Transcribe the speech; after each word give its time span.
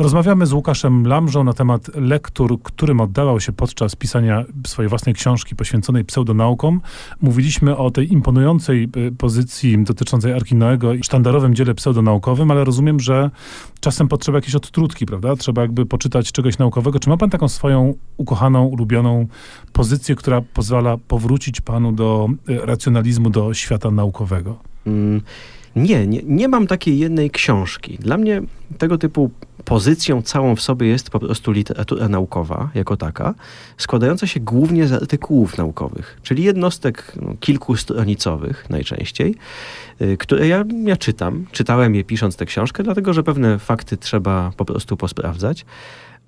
Rozmawiamy 0.00 0.46
z 0.46 0.52
Łukaszem 0.52 1.06
Lamżą 1.06 1.44
na 1.44 1.52
temat 1.52 1.90
lektur, 1.94 2.62
którym 2.62 3.00
oddawał 3.00 3.40
się 3.40 3.52
podczas 3.52 3.96
pisania 3.96 4.44
swojej 4.66 4.88
własnej 4.88 5.14
książki 5.14 5.56
poświęconej 5.56 6.04
pseudonaukom. 6.04 6.80
Mówiliśmy 7.20 7.76
o 7.76 7.90
tej 7.90 8.12
imponującej 8.12 8.88
y, 8.96 9.12
pozycji 9.12 9.84
dotyczącej 9.84 10.32
Arki 10.32 10.54
Noego 10.54 10.94
i 10.94 11.02
sztandarowym 11.02 11.54
dziele 11.54 11.74
pseudonaukowym, 11.74 12.50
ale 12.50 12.64
rozumiem, 12.64 13.00
że 13.00 13.30
czasem 13.80 14.08
potrzeba 14.08 14.38
jakiejś 14.38 14.54
odtrutki, 14.54 15.06
prawda? 15.06 15.36
Trzeba 15.36 15.62
jakby 15.62 15.86
poczytać 15.86 16.32
czegoś 16.32 16.58
naukowego. 16.58 16.98
Czy 16.98 17.08
ma 17.08 17.16
pan 17.16 17.30
taką 17.30 17.48
swoją 17.48 17.94
ukochaną, 18.16 18.64
ulubioną 18.64 19.26
pozycję, 19.72 20.14
która 20.14 20.40
pozwala 20.40 20.96
powrócić 20.96 21.60
panu 21.60 21.92
do 21.92 22.28
y, 22.48 22.66
racjonalizmu, 22.66 23.30
do 23.30 23.54
świata 23.54 23.90
naukowego? 23.90 24.75
Mm, 24.86 25.20
nie, 25.76 26.06
nie, 26.06 26.20
nie 26.24 26.48
mam 26.48 26.66
takiej 26.66 26.98
jednej 26.98 27.30
książki. 27.30 27.98
Dla 28.00 28.16
mnie 28.16 28.42
tego 28.78 28.98
typu 28.98 29.30
pozycją 29.64 30.22
całą 30.22 30.56
w 30.56 30.60
sobie 30.60 30.86
jest 30.86 31.10
po 31.10 31.20
prostu 31.20 31.52
literatura 31.52 32.08
naukowa 32.08 32.70
jako 32.74 32.96
taka, 32.96 33.34
składająca 33.78 34.26
się 34.26 34.40
głównie 34.40 34.86
z 34.86 34.92
artykułów 34.92 35.58
naukowych, 35.58 36.20
czyli 36.22 36.44
jednostek 36.44 37.12
no, 37.22 37.34
kilkustronicowych 37.40 38.70
najczęściej, 38.70 39.34
y, 40.00 40.16
które 40.16 40.48
ja, 40.48 40.64
ja 40.84 40.96
czytam. 40.96 41.46
Czytałem 41.52 41.94
je 41.94 42.04
pisząc 42.04 42.36
tę 42.36 42.46
książkę, 42.46 42.82
dlatego 42.82 43.12
że 43.12 43.22
pewne 43.22 43.58
fakty 43.58 43.96
trzeba 43.96 44.52
po 44.56 44.64
prostu 44.64 44.96
posprawdzać, 44.96 45.64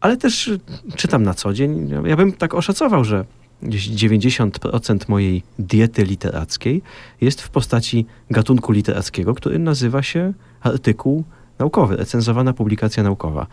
ale 0.00 0.16
też 0.16 0.50
czytam 0.96 1.22
na 1.22 1.34
co 1.34 1.52
dzień. 1.52 1.90
Ja 2.04 2.16
bym 2.16 2.32
tak 2.32 2.54
oszacował, 2.54 3.04
że 3.04 3.24
gdzieś 3.62 3.90
90% 3.90 5.08
mojej 5.08 5.42
diety 5.58 6.04
literackiej 6.04 6.82
jest 7.20 7.42
w 7.42 7.50
postaci 7.50 8.06
gatunku 8.30 8.72
literackiego, 8.72 9.34
który 9.34 9.58
nazywa 9.58 10.02
się 10.02 10.32
artykuł 10.60 11.24
naukowy, 11.58 11.96
recenzowana 11.96 12.52
publikacja 12.52 13.02
naukowa. 13.02 13.46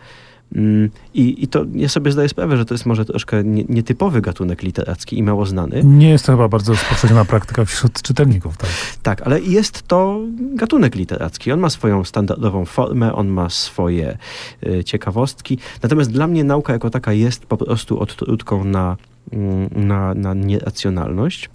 Mm, 0.54 0.90
I, 1.14 1.44
I 1.44 1.48
to 1.48 1.64
ja 1.74 1.88
sobie 1.88 2.12
zdaję 2.12 2.28
sprawę, 2.28 2.56
że 2.56 2.64
to 2.64 2.74
jest 2.74 2.86
może 2.86 3.04
troszkę 3.04 3.44
nie, 3.44 3.64
nietypowy 3.68 4.20
gatunek 4.20 4.62
literacki 4.62 5.18
i 5.18 5.22
mało 5.22 5.46
znany. 5.46 5.84
Nie 5.84 6.08
jest 6.08 6.26
to 6.26 6.32
chyba 6.32 6.48
bardzo 6.48 6.72
rozpowszechniona 6.72 7.24
praktyka 7.24 7.64
wśród 7.64 8.02
czytelników, 8.02 8.56
tak? 8.56 8.70
Tak, 9.02 9.22
ale 9.22 9.40
jest 9.40 9.82
to 9.82 10.20
gatunek 10.38 10.94
literacki. 10.94 11.52
On 11.52 11.60
ma 11.60 11.70
swoją 11.70 12.04
standardową 12.04 12.64
formę, 12.64 13.14
on 13.14 13.28
ma 13.28 13.50
swoje 13.50 14.18
y, 14.66 14.84
ciekawostki. 14.84 15.58
Natomiast 15.82 16.10
dla 16.10 16.26
mnie 16.26 16.44
nauka 16.44 16.72
jako 16.72 16.90
taka 16.90 17.12
jest 17.12 17.46
po 17.46 17.56
prostu 17.56 18.00
odtrutką 18.00 18.64
na, 18.64 18.96
na, 19.72 20.14
na 20.14 20.34
nieracjonalność. 20.34 21.50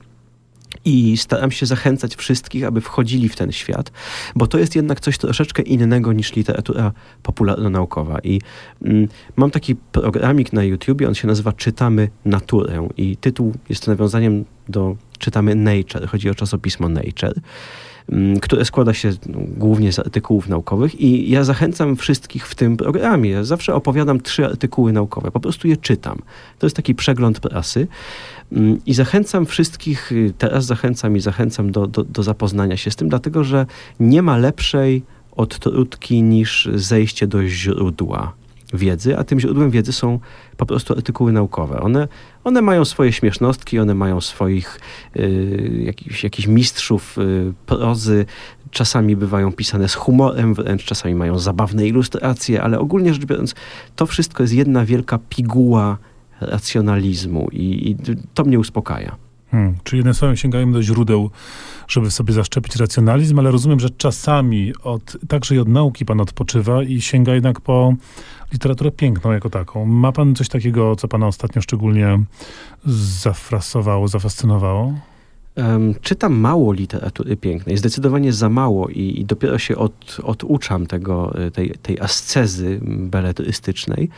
I 0.86 1.18
staram 1.18 1.52
się 1.52 1.66
zachęcać 1.66 2.16
wszystkich, 2.16 2.64
aby 2.64 2.82
wchodzili 2.82 3.30
w 3.30 3.36
ten 3.36 3.52
świat, 3.52 3.92
bo 4.36 4.48
to 4.48 4.58
jest 4.58 4.76
jednak 4.76 5.00
coś 5.00 5.18
troszeczkę 5.18 5.62
innego 5.62 6.14
niż 6.14 6.36
literatura 6.36 6.92
popularno-naukowa. 7.24 8.20
I 8.24 8.42
mm, 8.82 9.08
mam 9.36 9.52
taki 9.52 9.76
programik 9.76 10.54
na 10.54 10.64
YouTubie, 10.64 11.08
on 11.08 11.16
się 11.16 11.28
nazywa 11.28 11.54
Czytamy 11.54 12.10
Naturę 12.26 12.88
i 12.98 13.18
tytuł 13.18 13.54
jest 13.70 13.88
nawiązaniem 13.88 14.46
do 14.70 14.96
Czytamy 15.20 15.56
Nature, 15.56 16.08
chodzi 16.08 16.30
o 16.30 16.36
czasopismo 16.36 16.90
Nature. 16.90 17.34
Mm, 18.10 18.40
które 18.40 18.66
składa 18.66 18.94
się 18.94 19.12
no, 19.26 19.40
głównie 19.58 19.94
z 19.94 20.00
artykułów 20.00 20.50
naukowych 20.50 21.02
i 21.02 21.30
ja 21.30 21.44
zachęcam 21.44 21.96
wszystkich 21.96 22.48
w 22.48 22.56
tym 22.56 22.78
programie. 22.78 23.30
Ja 23.30 23.44
zawsze 23.44 23.76
opowiadam 23.76 24.22
trzy 24.22 24.46
artykuły 24.46 24.94
naukowe, 24.94 25.32
po 25.32 25.40
prostu 25.40 25.68
je 25.68 25.78
czytam. 25.78 26.18
To 26.60 26.66
jest 26.66 26.76
taki 26.76 26.96
przegląd 26.96 27.40
prasy 27.40 27.88
mm, 28.52 28.80
i 28.86 28.94
zachęcam 28.94 29.46
wszystkich, 29.46 30.12
y, 30.12 30.34
teraz 30.38 30.66
zachęcam 30.66 31.18
i 31.18 31.20
zachęcam 31.20 31.72
do, 31.72 31.88
do, 31.88 32.04
do 32.04 32.24
zapoznania 32.24 32.78
się 32.78 32.92
z 32.92 32.96
tym, 32.96 33.10
dlatego 33.10 33.44
że 33.44 33.66
nie 34.00 34.22
ma 34.22 34.38
lepszej 34.38 35.04
odtrutki 35.32 36.24
niż 36.24 36.70
zejście 36.74 37.28
do 37.28 37.48
źródła 37.48 38.34
wiedzy, 38.74 39.18
a 39.18 39.24
tym 39.24 39.40
źródłem 39.40 39.72
wiedzy 39.72 39.94
są 39.94 40.20
po 40.58 40.66
prostu 40.66 40.94
artykuły 40.94 41.32
naukowe. 41.32 41.82
One, 41.82 42.08
one 42.44 42.62
mają 42.62 42.86
swoje 42.86 43.12
śmiesznostki, 43.12 43.80
one 43.80 43.96
mają 43.96 44.22
swoich 44.22 44.80
y, 45.16 45.94
jakichś, 46.24 46.48
mistrzów 46.48 47.18
y, 47.18 47.54
prozy, 47.66 48.26
czasami 48.72 49.16
bywają 49.16 49.52
pisane 49.52 49.90
z 49.90 49.94
humorem, 49.94 50.54
wręcz 50.54 50.86
czasami 50.86 51.16
mają 51.16 51.40
zabawne 51.40 51.88
ilustracje, 51.88 52.64
ale 52.64 52.80
ogólnie 52.80 53.14
rzecz 53.14 53.26
biorąc, 53.26 53.56
to 53.96 54.06
wszystko 54.06 54.44
jest 54.44 54.54
jedna 54.54 54.86
wielka 54.86 55.20
piguła 55.30 55.98
racjonalizmu 56.42 57.48
i, 57.52 57.90
i 57.90 57.96
to 58.34 58.44
mnie 58.44 58.60
uspokaja. 58.60 59.31
Hmm, 59.52 59.76
czyli 59.84 59.98
jednym 59.98 60.14
słowem 60.14 60.38
sięgajmy 60.38 60.74
do 60.74 60.84
źródeł, 60.84 61.30
żeby 61.88 62.12
sobie 62.12 62.34
zaszczepić 62.34 62.76
racjonalizm, 62.76 63.40
ale 63.40 63.52
rozumiem, 63.52 63.80
że 63.80 63.90
czasami 63.90 64.74
od, 64.84 65.18
także 65.28 65.56
i 65.56 65.60
od 65.60 65.68
nauki 65.68 66.06
pan 66.06 66.22
odpoczywa 66.22 66.84
i 66.84 67.02
sięga 67.02 67.34
jednak 67.34 67.62
po 67.62 67.94
literaturę 68.54 68.92
piękną 68.92 69.32
jako 69.32 69.50
taką. 69.50 69.86
Ma 69.86 70.12
pan 70.12 70.36
coś 70.36 70.50
takiego, 70.50 70.96
co 70.96 71.08
pana 71.08 71.28
ostatnio 71.28 71.62
szczególnie 71.62 72.20
zafrasowało, 72.86 74.08
zafascynowało? 74.08 74.94
Um, 75.56 75.94
czytam 76.02 76.34
mało 76.34 76.74
literatury 76.74 77.38
pięknej, 77.38 77.78
zdecydowanie 77.78 78.34
za 78.34 78.50
mało 78.50 78.88
i, 78.90 79.20
i 79.20 79.26
dopiero 79.26 79.60
się 79.60 79.76
od, 79.76 80.18
oduczam 80.24 80.88
tego, 80.88 81.36
tej, 81.54 81.70
tej 81.82 82.00
ascezy 82.00 82.80
beletrystycznej. 82.84 84.10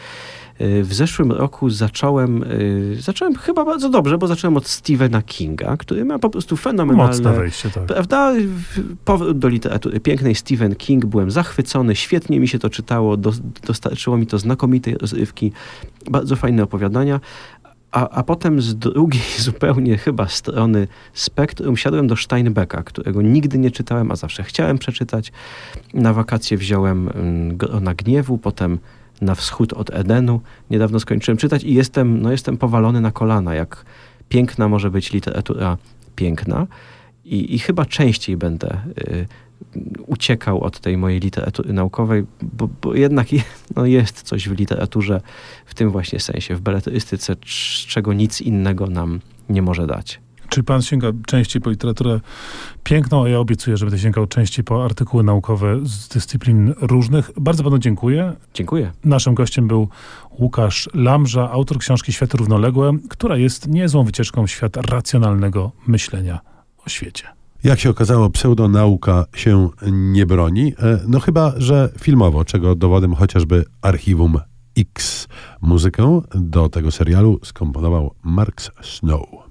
Y, 0.61 0.83
w 0.83 0.94
zeszłym 0.94 1.31
roku 1.31 1.69
zacząłem, 1.69 2.44
y, 2.44 2.97
zacząłem 3.01 3.35
chyba 3.35 3.66
bardzo 3.66 3.89
dobrze, 3.89 4.17
bo 4.17 4.27
zacząłem 4.27 4.57
od 4.57 4.67
Stephena 4.67 5.21
Kinga, 5.21 5.77
który 5.77 6.05
ma 6.05 6.19
po 6.19 6.29
prostu 6.29 6.57
fenomenalne... 6.57 7.07
Mocne 7.07 7.33
wejście, 7.33 7.69
tak. 7.69 7.85
Prawda? 7.85 8.33
Powrót 9.05 9.39
do 9.39 9.47
literatury 9.47 10.00
pięknej. 10.00 10.35
Stephen 10.35 10.75
King, 10.75 11.05
byłem 11.05 11.31
zachwycony, 11.31 11.95
świetnie 11.95 12.39
mi 12.39 12.47
się 12.47 12.59
to 12.59 12.69
czytało, 12.69 13.17
do, 13.17 13.31
dostarczyło 13.67 14.17
mi 14.17 14.27
to 14.27 14.38
znakomitej 14.38 14.95
rozrywki, 14.95 15.51
bardzo 16.09 16.35
fajne 16.35 16.63
opowiadania. 16.63 17.19
A, 17.94 18.09
a 18.09 18.24
potem 18.24 18.62
z 18.62 18.76
drugiej 18.76 19.24
zupełnie 19.48 19.98
chyba 19.98 20.28
strony 20.28 20.88
spektrum 21.14 21.78
siadłem 21.78 22.08
do 22.08 22.16
Steinbecka, 22.16 22.84
którego 22.84 23.22
nigdy 23.22 23.58
nie 23.58 23.72
czytałem, 23.72 24.12
a 24.12 24.16
zawsze 24.16 24.44
chciałem 24.44 24.78
przeczytać. 24.78 25.31
Na 25.94 26.14
wakacje 26.14 26.58
wziąłem 26.58 27.09
mm, 27.09 27.58
Grona 27.58 27.94
Gniewu, 27.94 28.38
potem 28.38 28.80
na 29.22 29.36
wschód 29.36 29.74
od 29.74 29.90
Edenu. 29.90 30.42
Niedawno 30.70 31.00
skończyłem 31.00 31.38
czytać 31.38 31.64
i 31.64 31.74
jestem, 31.74 32.22
no 32.22 32.31
jestem 32.31 32.58
powalony 32.58 33.02
na 33.02 33.12
kolana, 33.12 33.56
jak 33.56 33.86
piękna 34.30 34.68
może 34.68 34.92
być 34.92 35.14
literatura 35.14 35.78
piękna. 36.16 36.68
I, 37.25 37.56
i 37.56 37.60
chyba 37.60 37.86
częściej 37.86 38.38
będę 38.38 38.78
y, 38.98 39.28
uciekał 40.07 40.62
od 40.62 40.79
tej 40.79 40.97
mojej 40.97 41.19
literatury 41.19 41.74
naukowej, 41.74 42.25
bo, 42.41 42.69
bo 42.81 42.96
jednak 42.96 43.34
je, 43.34 43.41
no 43.75 43.85
jest 43.85 44.22
coś 44.22 44.50
w 44.50 44.51
literaturze 44.51 45.22
w 45.66 45.74
tym 45.74 45.90
właśnie 45.90 46.19
sensie, 46.19 46.56
w 46.56 46.62
beletrystyce, 46.62 47.35
czego 47.88 48.13
nic 48.13 48.41
innego 48.41 48.88
nam 48.88 49.19
nie 49.50 49.62
może 49.62 49.88
dać. 49.88 50.19
Czy 50.50 50.63
pan 50.63 50.81
sięga 50.81 51.12
częściej 51.25 51.62
po 51.62 51.69
literaturę 51.69 52.19
piękną, 52.84 53.25
a 53.25 53.29
ja 53.29 53.40
obiecuję, 53.40 53.78
że 53.78 53.85
będę 53.85 54.00
sięgał 54.00 54.28
częściej 54.28 54.66
po 54.66 54.85
artykuły 54.85 55.24
naukowe 55.24 55.80
z 55.84 56.07
dyscyplin 56.07 56.74
różnych. 56.81 57.31
Bardzo 57.38 57.63
panu 57.63 57.78
dziękuję. 57.78 58.34
Dziękuję. 58.53 58.91
Naszym 59.03 59.34
gościem 59.34 59.68
był 59.68 59.88
Łukasz 60.40 60.90
Lamża, 60.94 61.51
autor 61.51 61.78
książki 61.78 62.13
Światy 62.13 62.38
Równoległe, 62.38 62.91
która 63.09 63.38
jest 63.38 63.68
niezłą 63.68 64.03
wycieczką 64.03 64.47
w 64.47 64.51
świat 64.51 64.78
racjonalnego 64.78 65.72
myślenia 65.88 66.40
o 66.85 66.90
świecie. 66.90 67.43
Jak 67.63 67.79
się 67.79 67.90
okazało, 67.90 68.29
pseudonauka 68.29 69.25
się 69.35 69.69
nie 69.91 70.25
broni, 70.25 70.74
e, 70.79 71.00
no 71.07 71.19
chyba, 71.19 71.53
że 71.57 71.90
filmowo, 72.00 72.46
czego 72.46 72.75
dowodem 72.75 73.16
chociażby 73.16 73.66
Archiwum 73.81 74.40
X. 74.78 75.28
Muzykę 75.62 76.22
do 76.35 76.69
tego 76.69 76.91
serialu 76.91 77.40
skomponował 77.44 78.16
Mark 78.24 78.62
Snow. 78.81 79.43